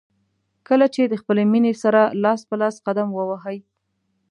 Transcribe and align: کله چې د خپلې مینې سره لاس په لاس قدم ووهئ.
کله 0.67 0.85
چې 0.93 1.01
د 1.05 1.13
خپلې 1.21 1.43
مینې 1.51 1.73
سره 1.83 2.01
لاس 2.23 2.39
په 2.49 2.55
لاس 2.61 2.75
قدم 2.87 3.07
ووهئ. 3.13 3.59